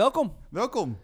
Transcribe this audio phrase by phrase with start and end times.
[0.00, 0.98] Welkom, Welkom.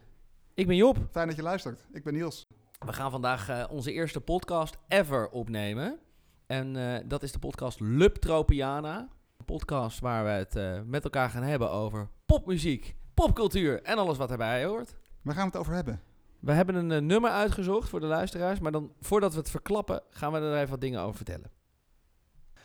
[0.55, 0.99] ik ben Job.
[1.11, 1.87] Fijn dat je luistert.
[1.93, 2.47] Ik ben Niels.
[2.79, 5.99] We gaan vandaag eh, onze eerste podcast ever opnemen.
[6.47, 9.09] En eh, dat is de podcast Lub Tropiana.
[9.37, 14.17] Een podcast waar we het eh, met elkaar gaan hebben over popmuziek, popcultuur en alles
[14.17, 14.97] wat erbij hoort.
[15.23, 16.03] Waar gaan we het over hebben?
[16.41, 20.33] We hebben een nummer uitgezocht voor de luisteraars, maar dan voordat we het verklappen gaan
[20.33, 21.51] we er even wat dingen over vertellen.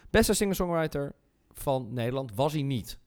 [0.10, 1.14] Beste singer-songwriter
[1.50, 3.01] van Nederland was hij niet.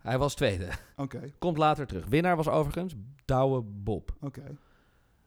[0.00, 0.68] Hij was tweede.
[0.96, 2.06] Oké, Komt later terug.
[2.06, 2.94] Winnaar was overigens
[3.24, 4.16] Douwe Bob.
[4.20, 4.56] oké.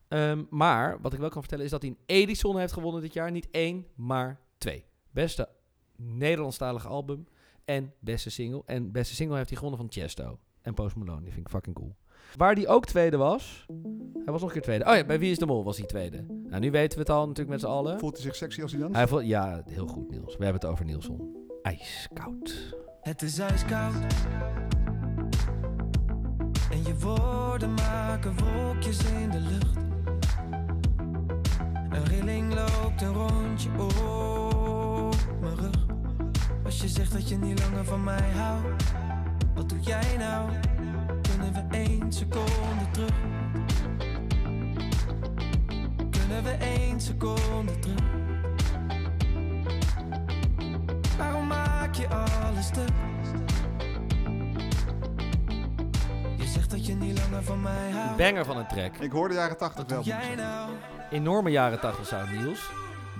[0.08, 3.14] Ehm, maar wat ik wel kan vertellen is dat hij een Edison heeft gewonnen dit
[3.14, 3.32] jaar.
[3.32, 4.86] Niet één, maar twee.
[5.12, 5.50] Beste
[5.96, 7.28] Nederlandstalige album
[7.66, 8.62] en beste single.
[8.66, 11.22] En beste single heeft hij gewonnen van Chesto en Post Malone.
[11.22, 11.96] Die vind ik fucking cool.
[12.38, 13.66] Waar hij ook tweede was.
[14.14, 14.86] Hij was nog een keer tweede.
[14.86, 16.26] Oh ja, bij Wie is de Mol was hij tweede.
[16.28, 18.00] Nou, nu weten we het al natuurlijk met z'n allen.
[18.00, 18.96] Voelt hij zich sexy als hij danst?
[18.96, 20.38] Hij voelt, ja, heel goed Niels.
[20.38, 21.36] We hebben het over Nielson.
[21.62, 22.76] IJskoud.
[23.02, 24.06] Het is ijskoud.
[26.86, 29.78] Je woorden maken wolkjes in de lucht.
[31.90, 35.86] Een rilling loopt een rondje op mijn rug.
[36.66, 38.84] Als je zegt dat je niet langer van mij houdt,
[39.56, 40.50] wat doe jij nou?
[41.22, 43.16] Kunnen we één seconde terug?
[46.10, 48.02] Kunnen we één seconde terug?
[51.18, 53.03] Waarom maak je alles stuk?
[58.18, 58.96] Banger van een track.
[58.96, 60.36] Ik hoor de jaren 80 Wat wel.
[60.36, 60.72] nou?
[61.12, 62.70] Enorme jaren 80 sound Niels.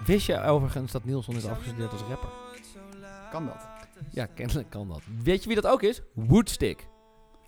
[0.06, 2.30] Wist je overigens dat Nielson is afgestudeerd als rapper?
[3.32, 3.68] Kan dat?
[4.12, 5.02] Ja, kennelijk kan dat.
[5.24, 6.02] Weet je wie dat ook is?
[6.14, 6.88] Woodstick.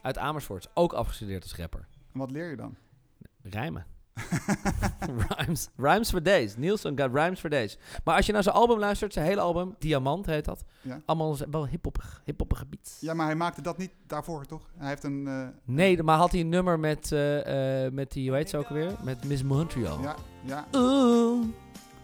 [0.02, 0.70] Uit Amersfoort.
[0.74, 1.88] Ook afgestudeerd als rapper.
[2.14, 2.76] En wat leer je dan?
[3.42, 3.86] Rijmen.
[5.28, 5.70] rhymes.
[5.78, 6.56] Rhymes for days.
[6.58, 7.78] Nielsen got rhymes for days.
[8.04, 10.64] Maar als je naar zijn album luistert, zijn hele album, Diamant heet dat.
[10.82, 11.02] Ja.
[11.06, 12.98] Allemaal wel hip-hop hip gebied.
[13.00, 14.70] Ja, maar hij maakte dat niet daarvoor, toch?
[14.78, 15.28] Hij heeft een...
[15.28, 18.58] eh, Nee, maar had hij een nummer met, eh, eh, met die, hoe heet ze
[18.58, 18.92] ook alweer?
[19.04, 20.02] Met Miss Montreal.
[20.02, 20.66] Ja, ja.
[20.74, 21.46] Oeh.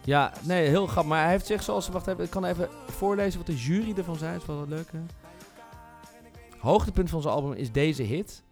[0.04, 1.10] Ja, nee, heel grappig.
[1.12, 1.88] Maar hij heeft zich zoals...
[1.88, 4.32] Wacht even, ik kan even voorlezen wat de jury ervan zei.
[4.32, 4.98] Het is wel wat leuk, hè?
[6.58, 8.42] Hoogtepunt van zijn album is deze hit.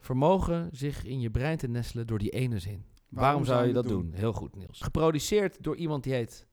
[0.00, 2.84] Vermogen zich in je brein te nestelen door die ene zin.
[3.12, 4.12] Waarom, zou je dat doen?
[4.14, 4.80] Heel goed, Niels.
[4.80, 6.46] Geproduceerd door iemand die heet...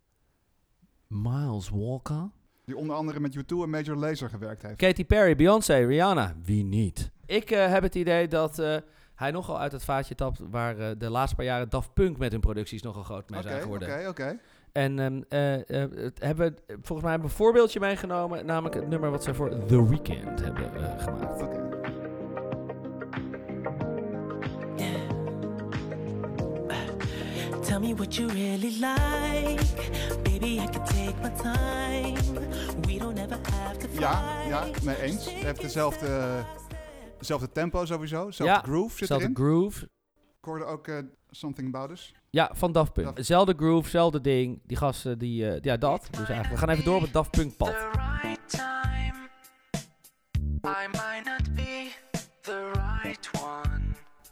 [1.07, 2.29] Miles Walker.
[2.65, 4.75] Die onder andere met U2 en Major Lazer gewerkt heeft.
[4.75, 6.35] Katy Perry, Beyoncé, Rihanna.
[6.43, 7.11] Wie niet?
[7.25, 8.75] Ik eh, heb het idee dat eh,
[9.15, 10.39] hij nogal uit het vaatje tapt...
[10.49, 13.53] waar eh, de laatste paar jaren Daft Punk met hun producties nogal groot mee zijn
[13.53, 13.89] Oké, geworden.
[13.89, 14.39] oké, oké.
[14.71, 18.45] En het hebben, volgens mij hebben we een voorbeeldje meegenomen.
[18.45, 21.41] Namelijk het nummer wat ze voor The Weeknd hebben gemaakt.
[21.41, 21.68] Oké.
[27.69, 29.63] Tell me what you really like.
[30.23, 32.15] Baby, I can take my time.
[32.87, 33.99] We don't ever have to fight.
[33.99, 35.25] Ja, ja, mee eens.
[35.25, 36.43] Hij heeft dezelfde,
[37.19, 38.25] dezelfde tempo sowieso.
[38.25, 39.37] Dezelfde Ja, groove zit Zelfde erin.
[39.37, 39.83] groove.
[40.39, 40.97] Ik hoorde ook eh,
[41.29, 42.13] Something About Us.
[42.29, 43.05] Ja, van Daft Punk.
[43.05, 44.61] Daft- Hetzelfde groove, zelfde ding.
[44.65, 46.07] Die gasten, die, eh, ja, dat.
[46.11, 47.75] Dus eigenlijk, we gaan even door op het Daft Punk pad.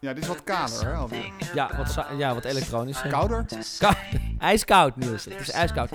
[0.07, 1.31] Ja, dit is wat kaler, hè, alweer.
[1.53, 3.01] Ja, wat, ja, wat elektronisch.
[3.01, 3.09] hè.
[3.09, 3.45] Kouder.
[3.79, 3.97] Ka-
[4.39, 5.25] ijskoud, Niels.
[5.25, 5.89] Het is ijskoud.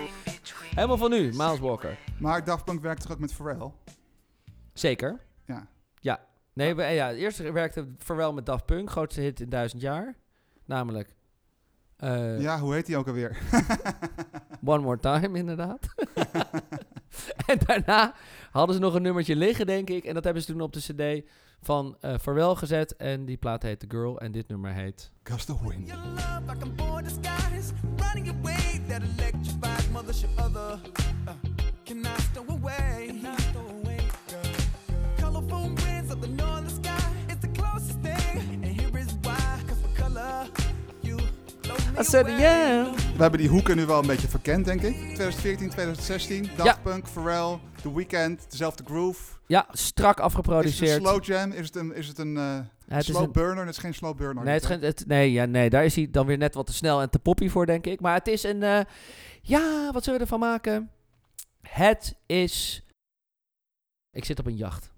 [0.74, 1.98] Helemaal van nu, Miles Walker.
[2.18, 3.70] Maar Daft Punk werkt toch ook met Pharrell?
[4.72, 5.18] Zeker.
[5.46, 5.66] Ja.
[6.00, 6.20] Ja.
[6.52, 8.90] Nee, we, ja, eerst werkte Pharrell met Daft Punk.
[8.90, 10.14] Grootste hit in duizend jaar.
[10.64, 11.14] Namelijk...
[11.96, 13.36] eh, Ja, hoe heet die ook alweer?
[14.64, 15.86] One More Time, inderdaad.
[17.46, 18.14] en daarna
[18.50, 20.04] hadden ze nog een nummertje liggen, denk ik.
[20.04, 21.28] En dat hebben ze toen op de cd
[21.62, 22.96] van eh Pharrell gezet.
[22.96, 24.18] En die plaat heet The Girl.
[24.20, 25.10] En dit nummer heet...
[25.22, 25.88] Gust of Wind.
[25.88, 27.72] Your love like a born disguise.
[27.96, 30.80] Running away, that electrified mother should other.
[42.02, 42.40] I said away.
[42.40, 42.94] yeah.
[42.94, 44.94] We hebben die hoeken nu wel een beetje verkend, denk ik.
[44.94, 46.42] 2014, 2016.
[46.56, 46.76] Daft Ja.
[46.82, 49.22] Punk, Pharrell, The Weeknd, dezelfde groove.
[49.46, 51.02] Ja, strak Is het een afgeproduceerd.
[51.02, 51.50] slow jam?
[51.52, 52.58] Is het een, is het een eh,
[52.88, 53.66] het is slow een- burner?
[53.66, 54.44] Het is geen slow burner.
[54.44, 56.72] Nee, het, geen- het- nee, ja, nee, daar is hij dan weer net wat te
[56.72, 58.00] snel en te poppy voor, denk ik.
[58.00, 58.62] Maar het is een...
[58.62, 58.81] eh,
[59.43, 60.90] ja, wat zullen we ervan maken?
[61.62, 62.84] Het is...
[64.10, 64.90] Ik zit op een jacht.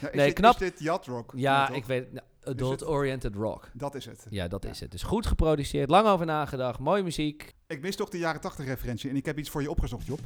[0.00, 0.52] Ja, is nee, dit, knap.
[0.52, 1.32] Is dit yacht rock?
[1.36, 2.12] Ja, ik weet het.
[2.12, 3.70] Nou, Adult-oriented rock.
[3.74, 4.26] Dat is het.
[4.30, 4.68] Ja, dat Ja.
[4.70, 4.90] is het.
[4.90, 7.54] Dus goed geproduceerd, lang over nagedacht, mooie muziek.
[7.66, 10.20] Ik mis toch de jaren 80 referentie en ik heb iets voor je opgezocht, Job.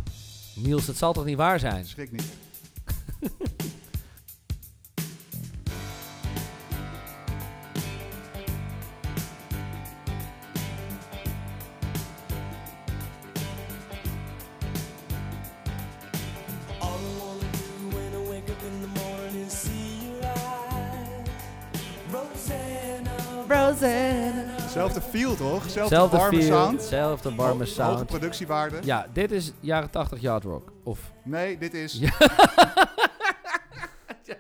[0.55, 1.85] Niels, dat zal toch niet waar zijn?
[1.87, 2.33] Schrik niet.
[24.69, 25.71] Zelfde feel toch?
[25.71, 26.83] Zelfde Zelfde warme feel, sound.
[26.83, 28.07] zelfde warme Hoge sound.
[28.07, 28.79] productiewaarde.
[28.83, 30.73] Ja, dit is jaren 80 yard rock.
[30.85, 31.13] Of...
[31.25, 31.99] Nee, dit is...
[34.25, 34.37] Ja.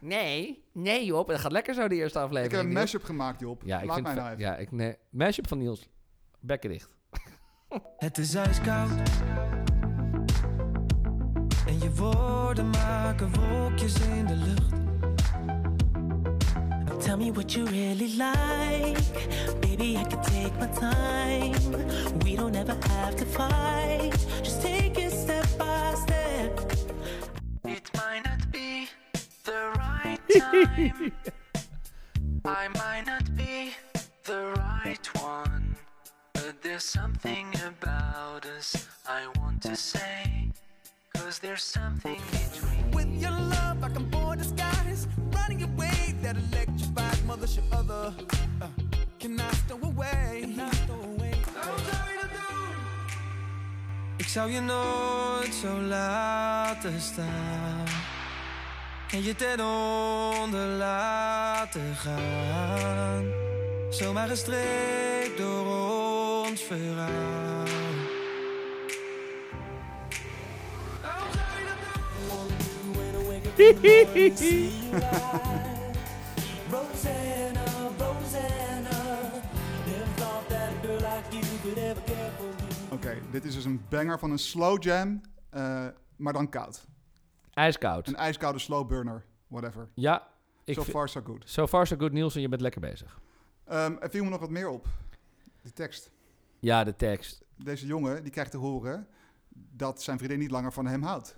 [0.00, 2.68] Nee, nee Job, dat gaat lekker zo, die eerste ik heb aflevering.
[2.68, 3.62] een mashup gemaakt, Job.
[3.64, 4.40] Ja, ik Laat vind mij nou even.
[4.40, 4.96] Ja, ik, nee.
[5.10, 5.88] Mashup van Niels.
[6.40, 6.88] Bekken dicht.
[7.96, 8.90] Het is ijskoud.
[11.66, 14.95] En je woorden maken wolkjes in de lucht.
[17.00, 18.98] Tell me what you really like.
[19.60, 21.54] Baby, I can take my time.
[22.24, 24.12] We don't ever have to fight.
[24.42, 26.72] Just take it step by step.
[27.64, 28.88] It might not be
[29.44, 31.12] the right time.
[32.44, 33.72] I might not be
[34.24, 35.76] the right one.
[36.32, 40.50] But there's something about us I want to say.
[41.14, 42.90] Cause there's something between.
[42.92, 44.05] With your love, I can
[46.26, 48.12] that electrified mother should other.
[48.60, 48.66] Uh,
[49.20, 50.40] can I stow away?
[50.42, 51.34] Can I stow away?
[54.16, 57.84] Ik zou je nooit zo laten staan.
[59.10, 63.24] En je ten onder laten gaan.
[63.90, 65.66] Zomaar gestreept door
[66.46, 67.64] ons verhaal.
[74.92, 75.75] Rosanna,
[83.30, 85.20] dit is dus een banger van een slow jam,
[85.50, 85.86] eh,
[86.16, 86.86] maar dan koud.
[87.52, 88.06] IJskoud.
[88.08, 89.88] Een ijskoude slow burner, whatever.
[89.94, 90.28] Ja,
[90.64, 91.42] ik so far so good.
[91.48, 93.20] So far so good, Niels, en je bent lekker bezig.
[93.64, 94.86] Ehm, er viel me nog wat meer op.
[95.62, 96.10] Die tekst.
[96.58, 97.44] Ja, de tekst.
[97.56, 99.08] Deze jongen die krijgt te horen
[99.52, 101.36] dat zijn vriendin niet langer van hem houdt.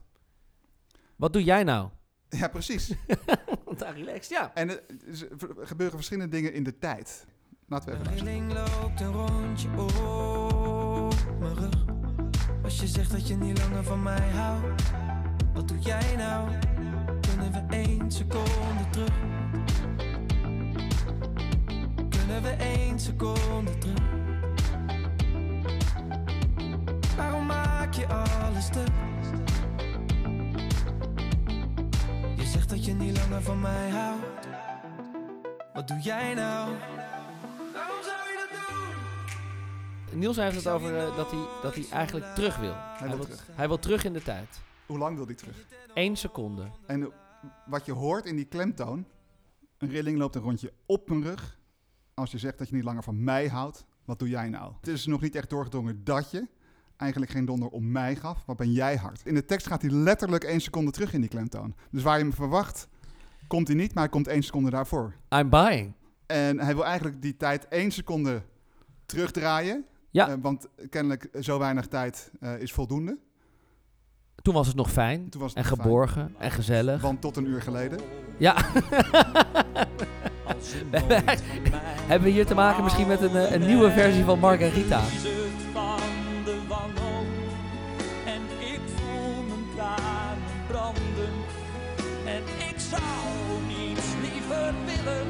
[1.16, 1.88] Wat doe jij nou?
[2.28, 2.92] Ja, precies.
[3.78, 4.54] Daar relaxed, ja.
[4.54, 7.26] en er is- er gebeuren verschillende dingen in de tijd.
[7.66, 8.48] Laten we even De luisteren.
[8.48, 10.57] rilling loopt een rondje op
[12.68, 14.82] Als je zegt dat je niet langer van mij houdt,
[15.54, 16.48] wat doe jij nou?
[17.20, 19.12] Kunnen we één seconde terug?
[22.08, 24.02] Kunnen we één seconde terug?
[27.16, 28.90] Waarom maak je alles stuk?
[32.36, 34.48] Je zegt dat je niet langer van mij houdt.
[35.72, 36.70] Wat doe jij nou?
[40.18, 42.74] Niels heeft het over eh, dat, hij, dat hij eigenlijk terug wil.
[42.76, 43.48] Hij, wil wil terug.
[43.52, 44.60] hij wil terug in de tijd.
[44.86, 45.66] Hoe lang wil die terug?
[45.94, 46.70] Eén seconde.
[46.86, 47.08] En eh,
[47.66, 49.06] wat je hoort in die klemtoon,
[49.78, 51.58] een rilling loopt een rondje op mijn rug.
[52.14, 54.72] Als je zegt dat je niet langer van mij houdt, wat doe jij nou?
[54.80, 56.46] Het is nog niet echt doorgedrongen dat je
[56.96, 58.42] eigenlijk geen donder om mij gaf.
[58.46, 59.20] Wat ben jij hard?
[59.24, 61.74] In de tekst gaat hij letterlijk één seconde terug in die klemtoon.
[61.90, 62.88] Dus waar je hem verwacht,
[63.46, 65.14] komt hij niet, maar hij komt één seconde daarvoor.
[65.28, 65.92] I'm buying.
[66.26, 68.42] En hij wil eigenlijk die tijd één seconde
[69.06, 69.86] terugdraaien.
[70.10, 70.28] Ja.
[70.28, 73.18] Eh, want kennelijk zo weinig tijd eh, is voldoende.
[74.42, 75.28] Toen was het nog fijn.
[75.28, 75.88] Toen was het En nog fijn.
[75.88, 76.34] geborgen.
[76.38, 77.02] En gezellig.
[77.02, 77.98] Want tot een uur geleden.
[78.38, 78.54] Ja.
[82.10, 85.00] Hebben we hier te maken misschien met een, eh, een nieuwe versie van Margarita?
[85.72, 86.00] van
[86.44, 87.26] de wanhoop.
[88.26, 88.42] En
[88.74, 89.42] ik voel
[89.76, 90.38] mijn
[90.68, 91.32] branden.
[92.24, 93.02] En ik zou
[93.66, 95.26] niets liever willen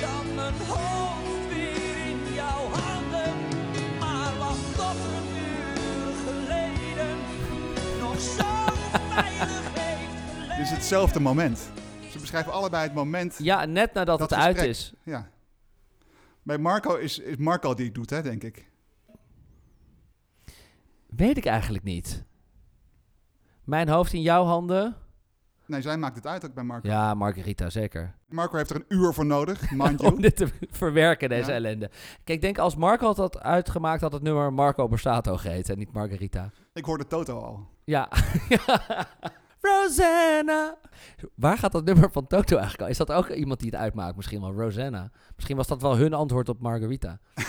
[0.00, 0.95] dan mijn hoofd
[10.60, 11.70] is hetzelfde moment.
[12.10, 13.34] Ze beschrijven allebei het moment.
[13.38, 14.92] Ja, net nadat Dat het uit is.
[15.02, 15.28] Ja.
[16.42, 18.70] Bij Marco is, is Marco die het doet, hè, denk ik.
[21.06, 22.24] Weet ik eigenlijk niet.
[23.64, 24.96] Mijn hoofd in jouw handen?
[25.66, 26.88] Nee, zij maakt het uit ook bij Marco.
[26.88, 28.14] Ja, Margarita, zeker.
[28.28, 30.12] Marco heeft er een uur voor nodig, mind you.
[30.14, 31.56] Om dit te verwerken, deze Ja.
[31.56, 31.88] ellende.
[31.88, 35.78] Kijk, ik denk als Marco had dat uitgemaakt, had het nummer Marco Borsato geheten en
[35.78, 36.50] niet Margarita.
[36.72, 37.66] Ik hoorde Toto al.
[37.86, 38.08] Ja.
[39.60, 40.78] Rosanna.
[41.34, 42.88] Waar gaat dat nummer van Toto eigenlijk al?
[42.88, 44.16] Is dat ook iemand die het uitmaakt?
[44.16, 45.10] Misschien wel Rosanna.
[45.34, 47.18] Misschien was dat wel hun antwoord op Margarita.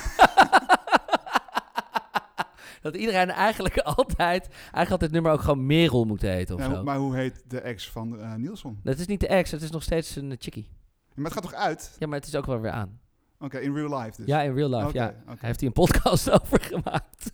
[2.81, 6.67] dat iedereen eigenlijk altijd, eigenlijk had dit nummer ook gewoon Merel moeten heten of Ja,
[6.69, 6.73] zo.
[6.75, 8.79] hoe- maar hoe heet de ex van eh Nielsen?
[8.83, 10.69] Dat is niet de ex, het is nog steeds een eh, chickie.
[11.15, 11.95] Maar het gaat toch uit?
[11.99, 12.99] Ja, maar het is ook wel weer aan.
[13.39, 14.25] Oké, in real life dus.
[14.25, 15.05] Ja, in real life, ja.
[15.07, 15.15] oké.
[15.25, 17.31] Hij heeft hier een podcast over gemaakt.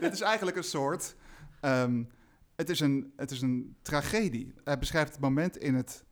[0.00, 1.16] Dit is eigenlijk een soort...
[1.60, 2.04] ehm,
[2.56, 4.54] het, is een, het is een tragedie.
[4.64, 6.04] Hij beschrijft het moment in het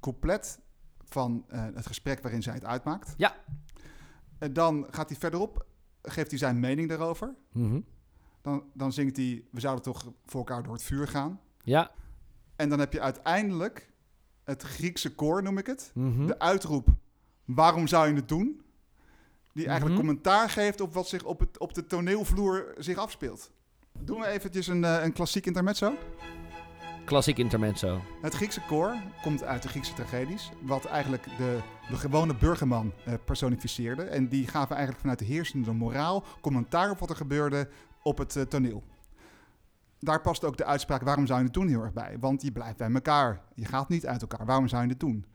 [0.00, 0.58] couplet
[1.04, 3.14] van eh, het gesprek waarin zij het uitmaakt.
[3.16, 3.36] Ja.
[4.38, 5.66] En dan gaat hij verderop,
[6.02, 7.34] geeft hij zijn mening daarover.
[7.52, 7.80] Mhm.
[8.42, 11.40] Dan, dan zingt hij, we zouden toch voor elkaar door het vuur gaan.
[11.62, 11.90] Ja,
[12.56, 13.92] En dan heb je uiteindelijk
[14.44, 15.90] het Griekse koor, noem ik het.
[15.94, 16.26] Mhm.
[16.26, 16.88] De uitroep,
[17.44, 18.62] waarom zou je het doen?
[19.52, 20.06] Die eigenlijk Mhm.
[20.06, 23.52] commentaar geeft op wat zich op, het, op de toneelvloer zich afspeelt.
[24.00, 25.96] Doen we eventjes een, eh, een klassiek intermezzo?
[27.04, 28.00] Klassiek intermezzo.
[28.22, 33.14] Het Griekse koor komt uit de Griekse tragedies, wat eigenlijk de, de gewone burgerman eh,
[33.24, 34.02] personificeerde.
[34.02, 37.68] En die gaven eigenlijk vanuit de heersende moraal commentaar op wat er gebeurde
[38.02, 38.82] op het eh, toneel.
[39.98, 42.16] Daar past ook de uitspraak waarom zou je het doen heel erg bij.
[42.20, 43.40] Want je blijft bij elkaar.
[43.54, 44.46] Je gaat niet uit elkaar.
[44.46, 45.26] Waarom zou je het doen?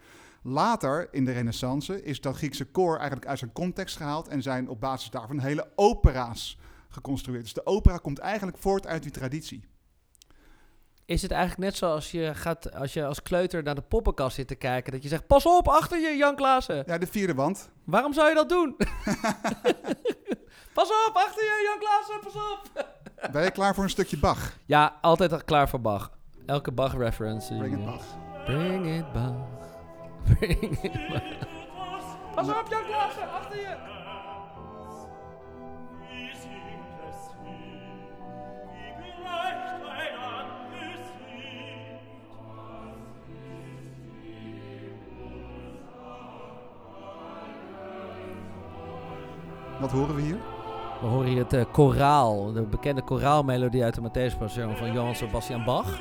[0.41, 4.69] Later in de renaissance is dat Griekse koor eigenlijk uit zijn context gehaald en zijn
[4.69, 6.59] op basis daarvan hele opera's
[6.89, 7.43] geconstrueerd.
[7.43, 9.67] Dus de opera komt eigenlijk voort uit die traditie.
[11.05, 14.48] Is het eigenlijk net zoals je gaat, als je als kleuter naar de poppenkast zit
[14.48, 16.84] te kijken, dat je zegt, pas op, achter je, Jan Klaassen.
[16.86, 17.69] Ja, de vierde wand.
[17.84, 18.75] Waarom zou je dat doen?
[20.77, 22.88] pas op, achter je, Jan Klaassen, pas op.
[23.31, 24.58] Ben je klaar voor een stukje Bach?
[24.65, 26.12] Ja, altijd al klaar voor Bach.
[26.46, 27.58] Elke Bach-reference.
[27.58, 28.03] Bring it Bach.
[28.46, 29.34] Bring it Bach.
[30.24, 31.48] Bring it Bach.
[32.36, 33.75] Pas op, Jan Klaassen, achter je.
[49.89, 50.38] Wat horen we hier?
[51.01, 55.63] We horen hier het eh, koraal, de bekende koraalmelodie uit de Matthäus-passion van Johann Sebastian
[55.63, 56.00] Bach.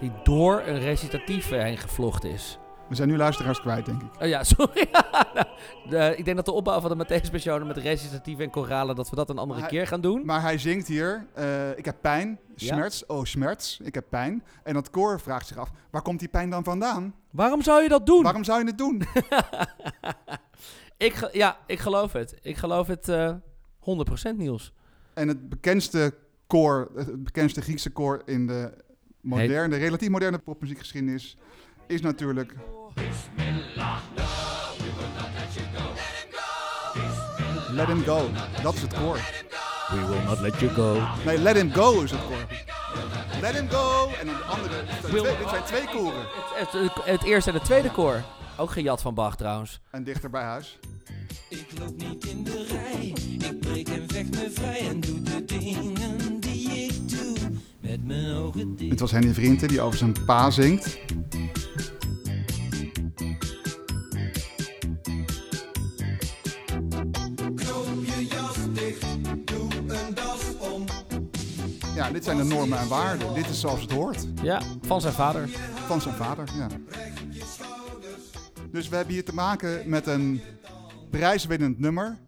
[0.00, 2.58] Die door een recitatief heen gevlochten is.
[2.88, 4.08] We zijn nu luisteraars kwijt, denk ik.
[4.22, 4.88] Oh ja, sorry.
[5.88, 9.16] De- ik denk dat de opbouw van de Matthäus-passion met recitatief en koralen, dat we
[9.16, 10.22] dat een andere hij- keer gaan doen.
[10.24, 12.66] Maar hij zingt hier, eh, ik heb pijn, Ja.
[12.74, 14.44] schmerz, oh schmerz, ik heb pijn.
[14.62, 17.14] En dat koor vraagt zich af, waar komt die pijn dan vandaan?
[17.30, 18.22] Waarom zou je dat doen?
[18.22, 19.02] Waarom zou je het doen?
[20.96, 22.34] Ik, ja, ik geloof het.
[22.42, 23.34] Ik geloof het eh
[23.80, 24.72] 100% Niels.
[25.14, 26.14] En het bekendste
[26.46, 28.72] koor, het bekendste Griekse koor in de
[29.20, 31.36] moderne, relatief moderne popmuziekgeschiedenis
[31.86, 32.54] is natuurlijk...
[37.72, 38.28] Let Him Go.
[38.62, 39.16] Dat is het koor.
[39.88, 41.02] We will not let you go.
[41.24, 42.46] Nee, Let Him Go is het koor.
[43.40, 44.08] Let Him Go.
[44.20, 44.84] En dan de andere.
[44.84, 46.22] Dit zijn, Will- twee, dit zijn twee koren.
[46.54, 48.22] Het, het, het eerste en het tweede koor.
[48.56, 49.80] Ook gejat van Bach trouwens.
[49.90, 50.78] En dichter bij huis.
[51.48, 53.14] Ik loop niet in de rij,
[53.48, 57.36] ik breek en vecht me vrij en doe de dingen die ik doe
[57.80, 58.90] met mijn ogen dicht.
[58.90, 60.98] Het was Henny Vrienden die over zijn pa zingt.
[72.10, 73.34] Ja, dit zijn de normen en waarden.
[73.34, 74.26] Dit is zoals het hoort.
[74.42, 75.48] Ja, van zijn vader.
[75.86, 76.66] Van zijn vader, ja.
[78.70, 80.40] Dus we hebben hier te maken met een
[81.10, 82.18] prijswinnend nummer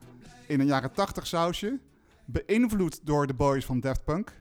[0.46, 1.80] in een jaren 80 sausje.
[2.24, 4.32] Beïnvloed door de boys van Daft Punk.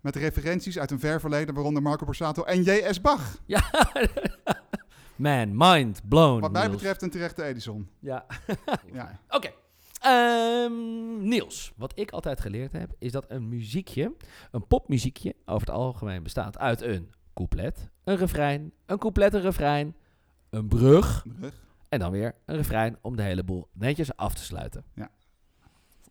[0.00, 3.00] Met referenties uit een ver verleden, waaronder Marco Borsato en J.S.
[3.00, 3.38] Bach.
[3.46, 3.70] Ja.
[5.16, 6.40] Man, mind blown.
[6.40, 6.74] Wat mij Niels.
[6.76, 7.88] betreft een terechte Edison.
[7.98, 8.26] Ja.
[8.92, 9.20] Ja.
[9.36, 9.50] Oké.
[10.00, 14.14] Ehm, Niels, wat ik altijd geleerd heb, is dat een muziekje,
[14.50, 19.96] een popmuziekje, over het algemeen bestaat uit een couplet, een refrein, een couplet, een refrein,
[20.50, 21.54] een brug Terug.
[21.88, 24.84] en dan weer een refrein om de hele boel netjes af te sluiten.
[24.94, 25.10] Ja.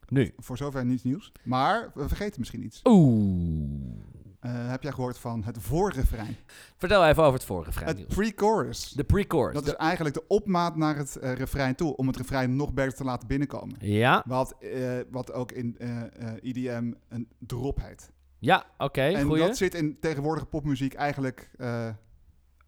[0.08, 0.34] Nu.
[0.38, 1.32] Voor zover niets nieuws.
[1.44, 2.82] Maar we vergeten misschien iets.
[2.84, 3.98] Oeh.
[4.40, 6.38] Eh, heb jij gehoord van het voorrefrein?
[6.78, 8.90] Vertel even over het vorige refrein, Het pre-chorus.
[8.92, 9.54] De pre-chorus.
[9.54, 11.96] Dat is eigenlijk de opmaat naar het eh, refrein toe.
[11.96, 13.76] Om het refrein nog beter te laten binnenkomen.
[13.80, 16.10] Ja, Wat, eh, wat ook in eh, eh,
[16.42, 18.12] IDM een drop heet.
[18.38, 19.46] ja, oké, en goeie.
[19.46, 21.90] dat zit in tegenwoordige popmuziek eigenlijk eh,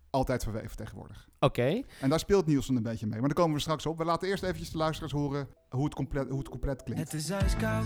[0.10, 1.30] altijd verweven tegenwoordig.
[1.40, 3.20] Oké, En daar speelt Nielsen een beetje mee.
[3.20, 3.98] Maar daar komen we straks op.
[3.98, 7.12] We laten eerst eventjes de luisteraars horen hoe het compleet, hoe het compleet klinkt.
[7.12, 7.86] Het is ijskoud.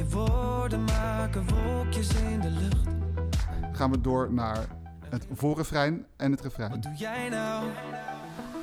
[0.00, 2.86] Je woorden maken wolkjes in de lucht.
[3.72, 4.66] Gaan we door naar
[5.10, 6.70] het voorrefrein en het refrein.
[6.70, 7.64] Wat doe jij nou?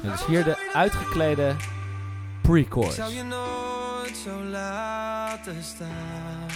[0.03, 2.95] dat is hier de uitgeklede Ik pre-chorus.
[2.95, 6.47] zou je nooit zo laten staan.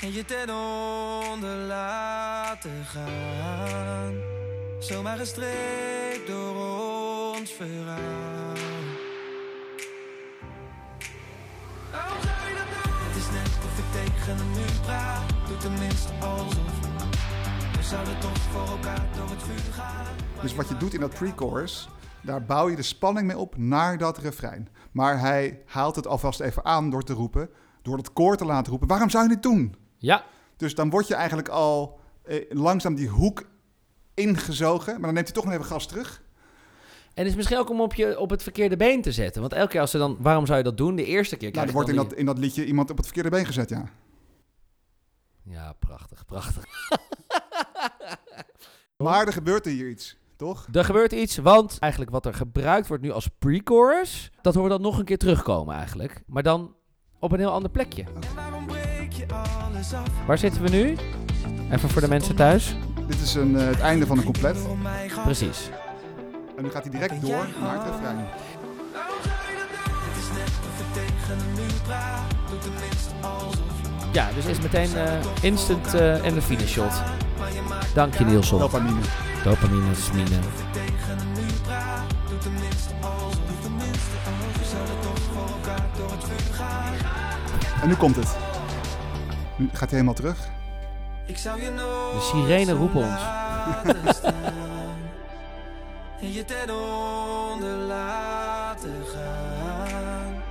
[0.00, 0.50] En je ten
[1.32, 4.14] onder laten gaan.
[4.78, 6.56] Zomaar gestreept door
[7.36, 8.33] ons verhaal.
[14.84, 15.22] Praat.
[15.48, 16.72] Doe tenminste alsof.
[17.76, 20.06] We zouden toch voor elkaar door het vuur gaan.
[20.42, 21.88] Dus wat je doet in dat pre-chorus,
[22.22, 24.68] daar bouw je de spanning mee op naar dat refrein.
[24.92, 27.48] Maar hij haalt het alvast even aan door te roepen,
[27.82, 28.88] door het koor te laten roepen.
[28.88, 29.74] Waarom zou je dit doen?
[29.98, 30.24] Ja,
[30.56, 33.42] Dus dan word je eigenlijk al eh, langzaam die hoek
[34.14, 36.22] ingezogen, maar dan neemt hij toch nog even gas terug.
[37.14, 39.40] En het is misschien ook om op, je, op het verkeerde been te zetten.
[39.40, 40.16] Want elke keer als ze dan...
[40.20, 40.96] Waarom zou je dat doen?
[40.96, 43.06] De eerste keer Nou, krijg er wordt in dat, in dat liedje iemand op het
[43.06, 43.84] verkeerde been gezet, ja.
[45.44, 46.64] Ja, prachtig, prachtig.
[48.96, 50.66] Maar er gebeurt hier iets, toch?
[50.72, 54.76] Er gebeurt iets, want eigenlijk wat er gebruikt wordt nu als pre-chorus, dat horen we
[54.76, 56.22] dan nog een keer terugkomen eigenlijk.
[56.26, 56.74] Maar dan
[57.18, 58.04] op een heel ander plekje.
[58.34, 60.26] Waarom breek je alles af?
[60.26, 60.96] Waar zitten we nu?
[61.70, 62.74] Even voor de mensen thuis.
[63.06, 64.56] Dit is een, eh, het einde van een couplet.
[65.24, 65.70] Precies.
[66.56, 68.16] En nu gaat hij direct door naar het refrein.
[68.16, 69.94] Waarom zou je dat doen?
[70.08, 72.30] Het is net of ik tegen een muur praat.
[72.50, 73.73] Doe tenminste alsof.
[74.14, 76.92] Ja, dus is meteen eh, instant uh, endorphine shot.
[77.94, 78.58] Dank je Nielsen.
[78.58, 79.00] Dopamine.
[79.44, 80.38] Dopamine, smine.
[86.20, 86.94] Vuur gaan.
[87.82, 88.36] En nu komt het.
[89.56, 90.38] Nu gaat hij helemaal terug.
[91.26, 93.20] Ik zou je nooit De sirene roepen ons.
[96.20, 96.74] En je ten
[97.50, 100.42] onder laten gaan.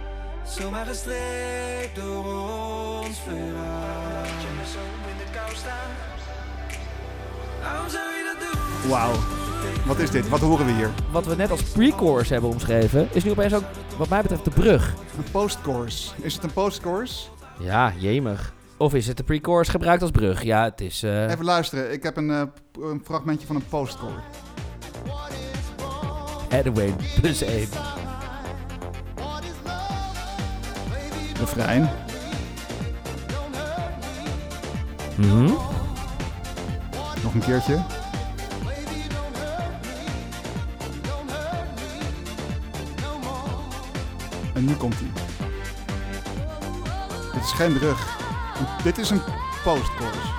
[0.45, 2.62] Zomaar gestreept door
[8.89, 9.11] Wauw.
[9.85, 10.29] Wat is dit?
[10.29, 10.89] Wat horen we hier?
[11.11, 13.63] Wat we net als pre-chorus hebben omschreven, is nu opeens ook,
[13.97, 14.93] wat mij betreft, de brug.
[15.17, 16.11] Een postcourse.
[16.21, 17.27] Is het een postcourse?
[17.59, 18.53] Ja, jemig.
[18.77, 20.43] Of is het de pre-chorus gebruikt als brug?
[20.43, 21.03] Ja, het is...
[21.03, 21.91] eh, Even luisteren.
[21.91, 24.13] Ik heb een, p- een fragmentje van een postcore.
[26.49, 27.67] Hathaway plus 1.
[31.39, 31.89] Refrein.
[35.17, 35.43] Mhm.
[37.23, 37.77] Nog een keertje.
[44.53, 45.07] En nu komt hij.
[47.33, 48.17] Dit is geen brug.
[48.83, 49.21] Dit is een
[49.63, 50.31] postchorus.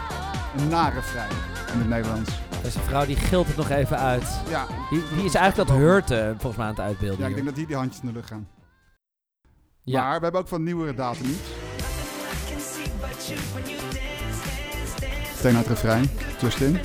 [0.57, 1.31] Een narefrein
[1.73, 2.31] in het Nederlands.
[2.63, 4.41] Deze vrouw die gilt het nog even uit.
[4.49, 7.19] Ja, Die, die is eigenlijk dat hurten volgens mij aan het uitbeelden.
[7.19, 8.49] ja ik denk dat hier die handjes in de lucht gaan.
[9.83, 10.03] Ja.
[10.03, 11.41] Maar we hebben ook van nieuwere data niet.
[15.43, 16.11] Naar het refrein.
[16.41, 16.79] Justin.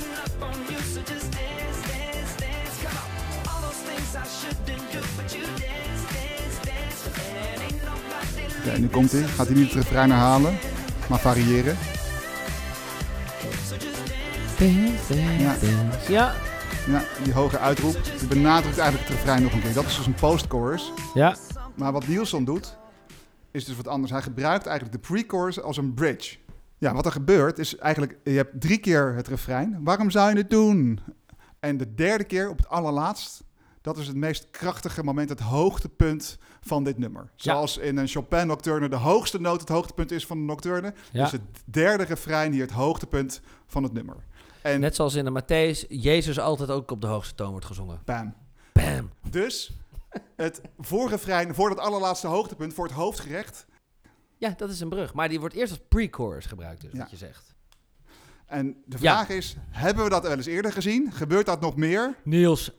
[8.66, 9.22] Oké, nu komt hij.
[9.22, 10.58] Gaat hij niet het refrein herhalen,
[11.08, 11.76] maar variëren.
[15.38, 15.54] Ja.
[16.08, 16.34] Ja.
[16.86, 17.96] Ja, die hoge uitroep.
[18.18, 19.72] Die benadrukt eigenlijk het refrein nog een keer.
[19.72, 20.92] Dat is dus een postchorus.
[21.14, 21.36] Ja.
[21.74, 22.76] Maar wat Nielsen doet,
[23.50, 24.12] is dus wat anders.
[24.12, 26.36] Hij gebruikt eigenlijk de pre-chorus als een bridge.
[26.78, 29.78] Ja, wat er gebeurt is eigenlijk, je hebt drie keer het refrein.
[29.82, 31.00] Waarom zou je het doen?
[31.60, 33.42] En de derde keer, op het allerlaatst,
[33.80, 37.22] dat is het meest krachtige moment, het hoogtepunt van dit nummer.
[37.22, 37.52] Ja.
[37.52, 40.94] Zoals in een Chopin-nocturne de hoogste noot het hoogtepunt is van de nocturne.
[41.12, 41.22] Ja.
[41.22, 44.16] Dus het derde refrein hier het hoogtepunt van het nummer.
[44.62, 48.00] En Net zoals in de Matthäus, Jezus altijd ook op de hoogste toon wordt gezongen.
[48.04, 48.34] bam.
[48.72, 49.10] Bam.
[49.30, 49.72] Dus
[50.36, 53.66] het voorrefrein voor dat allerlaatste hoogtepunt, voor het hoofdgerecht,
[54.36, 55.14] Ja, dat is een brug.
[55.14, 56.98] Maar die wordt eerst als pre-chorus gebruikt, dus Ja.
[56.98, 57.54] wat je zegt.
[58.46, 59.14] En de Ja.
[59.14, 61.12] vraag is, hebben we dat wel eens eerder gezien?
[61.12, 62.14] Gebeurt dat nog meer?
[62.24, 62.70] Niels,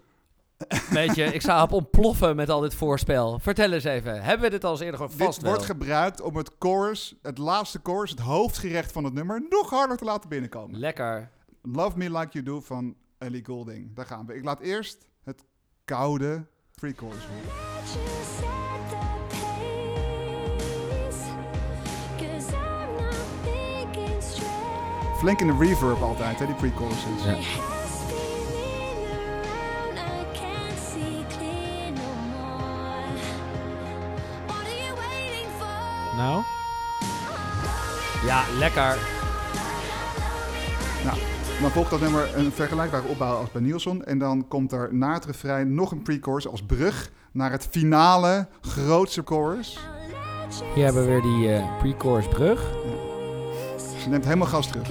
[0.89, 3.39] weet je, ik zou op ontploffen met al dit voorspel.
[3.39, 6.35] Vertel eens even, hebben we dit al eens eerder gewoon vast Dit wordt gebruikt om
[6.35, 10.79] het chorus, het laatste chorus, het hoofdgerecht van het nummer, nog harder te laten binnenkomen.
[10.79, 11.29] Lekker.
[11.61, 13.95] Love Me Like You Do van Ellie Goulding.
[13.95, 14.35] Daar gaan we.
[14.35, 15.43] Ik laat eerst het
[15.85, 16.45] koude
[16.75, 17.49] pre-chorus horen.
[25.17, 27.23] Flink in de reverb altijd, hè, die pre-choruses.
[27.23, 27.70] Ja.
[36.21, 36.43] Nou?
[38.25, 38.97] Ja, lekker.
[41.05, 41.17] Nou,
[41.61, 44.05] dan volgt dat nummer een vergelijkbare opbouw als bij Nielsen.
[44.05, 48.47] En dan komt er na het refrein nog een pre-chorus als brug naar het finale
[48.61, 49.77] grootste chorus.
[50.73, 52.61] Hier hebben we weer die eh, pre-chorus brug.
[54.03, 54.87] Ze neemt helemaal gas terug.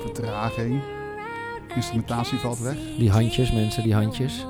[0.00, 0.82] Vertraging.
[1.74, 2.76] Instrumentatie valt weg.
[2.98, 4.44] Die handjes, mensen, die handjes.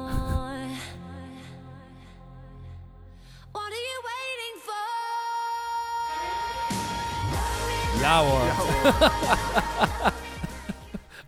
[8.13, 8.41] Ja hoor.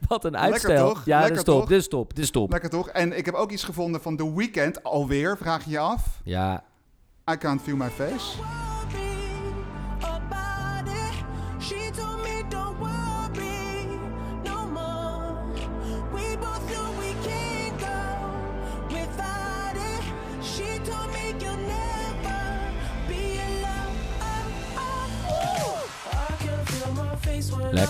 [0.09, 0.89] Wat een uitstel.
[0.89, 1.05] toch?
[1.05, 2.51] Ja, Lekker dit is top, dit is top, dit is top.
[2.51, 2.89] Lekker toch?
[2.89, 6.21] En ik heb ook iets gevonden van The Weeknd alweer, vraag je je af.
[6.25, 6.65] Ja,
[7.33, 8.37] I Can't Feel My Face.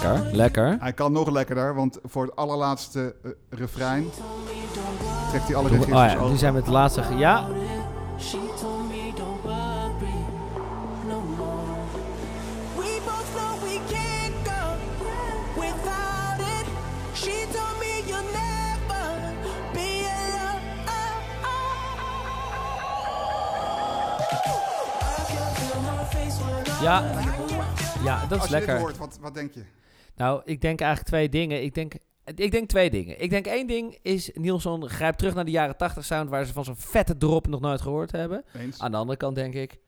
[0.01, 0.77] Lekker, lekker.
[0.81, 4.11] Hij kan nog lekkerder, want voor het allerlaatste uh, refrein
[5.31, 6.31] trekt hij alle Doe, registers oh ja, over.
[6.31, 7.03] Nu zijn we het laatste.
[7.17, 7.47] Ja.
[26.83, 27.03] Ja,
[28.03, 28.75] ja dat is Als je lekker.
[28.75, 29.65] Dit hoort, wat, wat denk je?
[30.16, 31.62] Nou, ik denk eigenlijk twee dingen.
[31.62, 31.94] Ik denk,
[32.35, 33.22] ik denk twee dingen.
[33.22, 36.31] Ik denk één ding is, Nielsen grijpt terug naar de jaren 80 sound...
[36.31, 38.44] waar ze van zo'n vette drop nog nooit gehoord hebben.
[38.53, 38.81] Eens.
[38.81, 39.79] Aan de andere kant denk ik...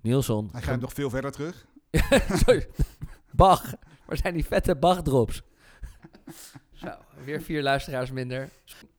[0.00, 1.66] Nielsen, Hij gaat nog veel verder terug.
[2.44, 2.68] Sorry.
[3.30, 3.74] Bach.
[4.06, 5.42] Waar zijn die vette Bach-drops?
[6.72, 6.88] Zo,
[7.24, 8.48] weer vier luisteraars minder.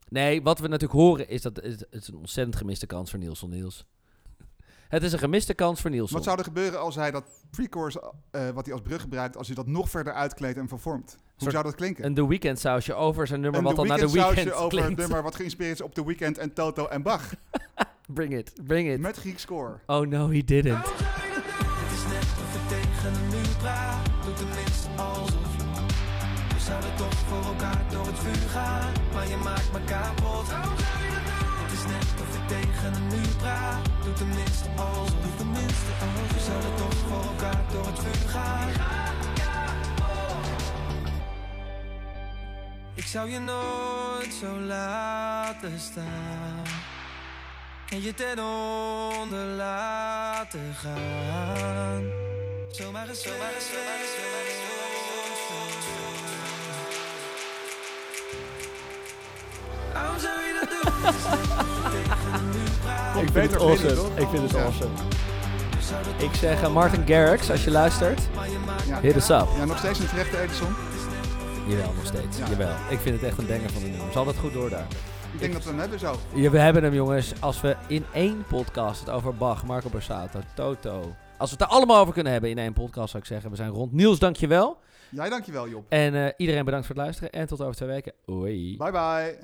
[0.09, 3.19] Nee, wat we natuurlijk horen is dat het, het is een ontzettend gemiste kans voor
[3.19, 3.85] Nielsen Niels.
[4.93, 6.15] Het is een gemiste kans voor Nielsen.
[6.15, 7.97] Wat zou er gebeuren als hij dat pre-chorus,
[8.31, 11.17] eh, wat hij als brug gebruikt, als hij dat nog verder uitkleedt en vervormt?
[11.37, 12.05] Hoe zou dat klinken?
[12.05, 14.63] Een The Weeknd sausje over zijn nummer wat The dan naar The Weeknd Weeknd sausje
[14.63, 15.01] over het klinkt.
[15.01, 17.33] nummer wat geïnspireerd is op The Weeknd en Toto en Bach.
[18.07, 18.99] Bring it, bring it.
[18.99, 19.79] Met Griek score.
[19.85, 20.85] Oh no, he didn't.
[20.85, 24.05] Het is net of ik tegen een muur praat.
[24.23, 25.55] Doe tenminste alsof.
[26.53, 28.91] We zouden toch voor elkaar door het vuur gaan.
[29.13, 30.45] Maar je maakt me kapot.
[31.87, 33.85] Net of ik tegen een muur praat.
[34.03, 35.21] Doe tenminste alsof.
[35.21, 36.33] Doe tenminste alsof.
[36.33, 38.69] We zouden toch voor elkaar door het vuur gaan.
[42.95, 46.63] Ik zou je nooit zo laten staan.
[47.89, 52.03] En je ten onder laten gaan.
[52.71, 54.62] Zomaar eens, zomaar eens, zomaar eens, zomaar eens,
[63.21, 64.21] Ik vind het awesome.
[64.21, 64.89] Ik vind het awesome.
[66.17, 68.21] Ik zeg eh, Martin Garrix, als je luistert,
[68.87, 68.99] Ja.
[68.99, 69.47] hit us up.
[69.57, 70.73] Ja, nog steeds een terechte Edison.
[71.67, 72.37] Jawel, nog steeds.
[72.37, 72.49] Ja.
[72.49, 72.75] Jawel.
[72.89, 74.11] Ik vind het echt een banger van de nummer.
[74.11, 74.87] Zal dat goed door daar?
[75.33, 76.15] Ik denk dat we hem hebben zo.
[76.33, 77.33] Ja, we hebben hem, jongens.
[77.39, 81.15] Als we in één podcast het over Bach, Marco Borsato, Toto...
[81.37, 83.49] Als we het er allemaal over kunnen hebben in één podcast, zou ik zeggen.
[83.49, 83.91] We zijn rond.
[83.91, 84.77] Niels, dankjewel.
[85.09, 85.85] Jij dankjewel, Job.
[85.89, 87.31] En eh, iedereen bedankt voor het luisteren.
[87.31, 88.13] En tot over twee weken.
[88.25, 88.77] Hoi.
[88.77, 89.37] Bye bye.